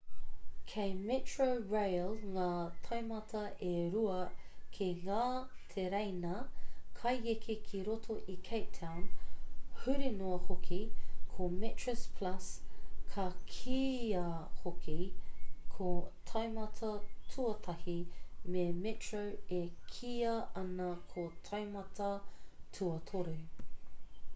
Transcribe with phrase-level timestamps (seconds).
[0.69, 2.45] kei metrorail ngā
[2.85, 4.21] taumata e rua
[4.77, 5.25] ki ngā
[5.73, 6.31] tereina
[7.01, 9.03] kaieke ki roto i cape town
[9.83, 10.79] huri noa hoki:
[11.35, 12.47] ko metroplus
[13.17, 13.25] ka
[13.55, 14.25] kīia
[14.63, 14.97] hoki
[15.75, 15.91] ko
[16.33, 16.93] taumata
[17.35, 17.97] tuatahi
[18.55, 19.23] me metro
[19.59, 19.61] e
[19.93, 20.33] kīia
[20.63, 22.09] ana ko taumata
[22.79, 23.37] tuatoru